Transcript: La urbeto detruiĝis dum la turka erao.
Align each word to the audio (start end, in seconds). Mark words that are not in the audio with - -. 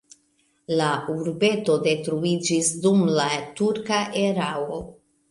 La 0.77 0.85
urbeto 1.15 1.75
detruiĝis 1.87 2.69
dum 2.85 3.03
la 3.17 3.27
turka 3.61 3.99
erao. 4.23 4.81